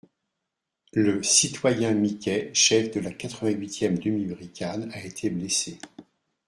Le 0.93 1.21
citoyen 1.21 1.91
Miquet, 1.93 2.49
chef 2.55 2.89
de 2.89 3.01
la 3.01 3.11
quatre-vingt-huitième 3.11 3.99
demi-brigade, 3.99 4.89
a 4.93 5.05
été 5.05 5.29
blessé. 5.29 5.77